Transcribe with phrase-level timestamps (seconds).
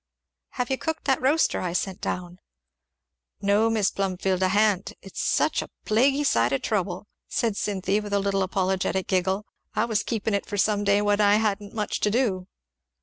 [0.53, 2.39] "Have you cooked that roaster I sent down?"
[3.39, 8.11] "No, Mis' Plumfield, I ha'n't it's such a plaguy sight of trouble!" said Cynthy with
[8.13, 9.45] a little apologetic giggle;
[9.75, 12.47] "I was keepin' it for some day when I hadn't much to do."